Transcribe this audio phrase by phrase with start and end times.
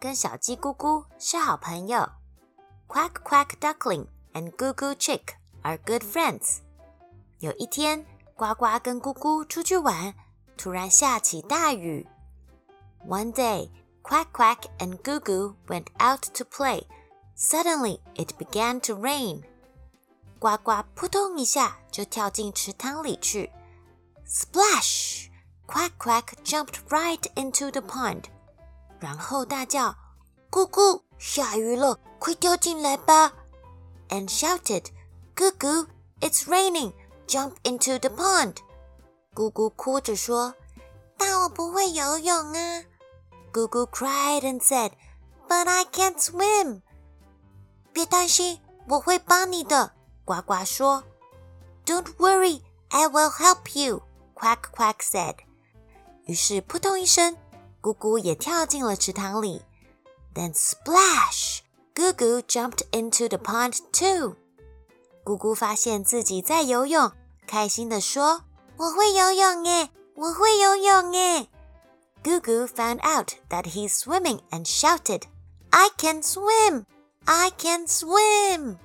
[0.00, 2.08] 跟小鸡咕咕是好朋友。
[2.86, 6.58] Quack quack duckling and 咕咕 chick are good friends。
[7.38, 10.14] 有一天，呱呱跟咕咕出去玩，
[10.56, 12.06] 突然下起大雨。
[13.06, 13.70] One day,
[14.02, 16.86] Quack Quack and Goo Goo went out to play.
[17.36, 19.42] Suddenly, it began to rain.
[20.38, 23.50] 呱呱扑通一下就跳进池塘里去。
[24.26, 25.28] Splash!
[25.66, 28.24] Quack Quack jumped right into the pond.
[28.99, 29.95] 然后大叫
[30.51, 33.33] ：“咕咕，下雨了，快跳进来吧！”
[34.09, 34.85] And shouted,
[35.35, 35.87] "Goo Goo,
[36.19, 36.93] it's raining.
[37.27, 38.55] Jump into the pond."
[39.33, 40.55] 咕咕哭着说
[41.17, 42.83] ：“但我不会游泳啊。”
[43.53, 44.91] Gugu cried and said,
[45.47, 46.81] "But I can't swim."
[47.93, 49.93] 别担心，我会帮你的。
[50.25, 51.03] 呱呱说。
[51.85, 54.03] "Don't worry, I will help you."
[54.35, 55.37] Quack Quack said.
[56.25, 57.35] 于是扑通一声，
[57.82, 59.62] 咕咕也跳进了池塘里。
[60.34, 61.60] Then splash,
[61.94, 64.36] Gugu jumped into the pond too.
[65.24, 67.12] 咕咕发现自己在游泳，
[67.46, 71.48] 开心地说：“我会游泳耶，我会游泳耶。”
[72.24, 75.22] Gugu found out that he's swimming and shouted,
[75.70, 76.84] I can swim!
[77.26, 78.76] I can swim!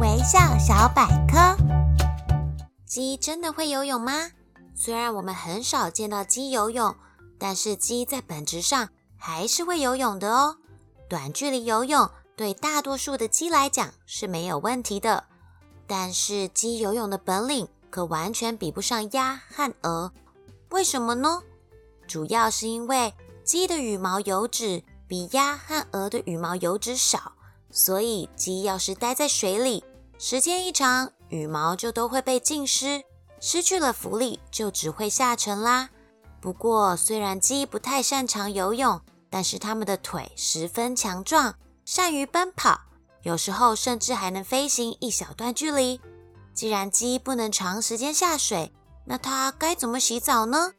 [0.00, 1.56] 微笑小百科：
[2.86, 4.30] 鸡真的会游泳吗？
[4.85, 6.93] 虽然我们很少见到鸡游泳，
[7.39, 10.57] 但是鸡在本质上还是会游泳的哦。
[11.07, 15.23] 短距离游泳对大多数的鸡来讲是没有问题的，
[15.87, 20.11] 但是鸡游泳的本领可完全比不上鸭和鹅。
[20.71, 21.41] 为什么呢？
[22.05, 23.13] 主要是因为
[23.45, 27.31] 鸡的羽毛油脂比鸭和鹅的羽毛油脂少，
[27.71, 29.85] 所以鸡要是待在水里，
[30.19, 33.05] 时间一长，羽毛就都会被浸湿，
[33.45, 35.89] 失去了浮力，就只会下沉啦。
[36.39, 42.79] 不过，虽然鸡不太擅长游泳，但是它们的腿十分强壮，善于奔跑，
[43.23, 45.99] 有时候甚至还能飞行一小段距离。
[46.53, 48.71] 既然鸡不能长时间下水，
[49.03, 50.71] 那它该怎么洗澡呢？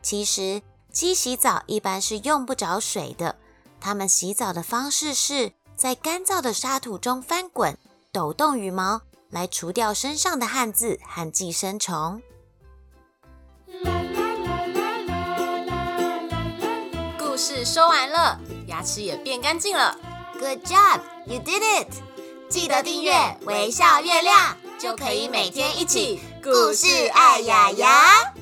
[0.00, 3.36] 其实鸡洗澡一般是用不着水的，
[3.78, 7.76] 它们洗澡的方式是在干燥的沙土中翻滚，
[8.10, 12.22] 抖动羽毛来除掉身上的汗渍和寄生虫。
[17.18, 19.96] 故事说完了，牙齿也变干净了。
[20.38, 21.88] Good job, you did it！
[22.48, 24.56] 记得订阅微笑月亮。
[24.78, 28.32] 就可以每天一起故事爱雅雅。